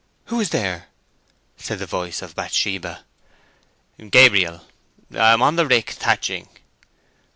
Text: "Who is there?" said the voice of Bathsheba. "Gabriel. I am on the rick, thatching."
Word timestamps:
"Who 0.33 0.39
is 0.41 0.49
there?" 0.49 0.87
said 1.57 1.77
the 1.77 1.85
voice 1.85 2.23
of 2.23 2.33
Bathsheba. 2.33 3.05
"Gabriel. 4.09 4.65
I 5.13 5.31
am 5.31 5.43
on 5.43 5.57
the 5.57 5.67
rick, 5.67 5.91
thatching." 5.91 6.49